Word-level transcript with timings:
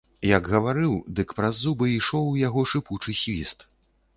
Як 0.27 0.47
гаварыў, 0.53 0.95
дык 1.19 1.35
праз 1.39 1.53
зубы 1.65 1.91
ішоў 1.97 2.25
у 2.33 2.35
яго 2.47 2.65
шыпучы 2.73 3.11
свіст. 3.21 3.71